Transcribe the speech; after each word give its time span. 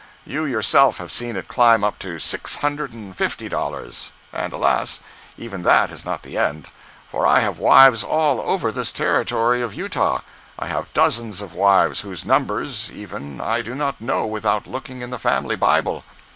You 0.25 0.45
yourself 0.45 0.97
have 0.97 1.11
seen 1.11 1.35
it 1.37 1.47
climb 1.47 1.83
up 1.83 1.99
to 1.99 2.17
six 2.17 2.55
hundred 2.55 2.91
and 2.91 3.15
fifty 3.15 3.47
dollars—and 3.47 4.51
alas, 4.51 4.99
even 5.37 5.61
that 5.61 5.91
is 5.91 6.03
not 6.03 6.23
the 6.23 6.39
end! 6.39 6.69
For 7.11 7.27
I 7.27 7.41
have 7.41 7.59
wives 7.59 8.03
all 8.03 8.41
over 8.41 8.71
this 8.71 8.91
Territory 8.91 9.61
of 9.61 9.75
Utah. 9.75 10.21
I 10.57 10.65
have 10.69 10.91
dozens 10.95 11.39
of 11.39 11.53
wives 11.53 12.01
whose 12.01 12.25
numbers, 12.25 12.91
even, 12.91 13.39
I 13.39 13.61
do 13.61 13.75
not 13.75 14.01
know 14.01 14.25
without 14.25 14.65
looking 14.65 15.03
in 15.03 15.11
the 15.11 15.19
family 15.19 15.55
Bible. 15.55 16.03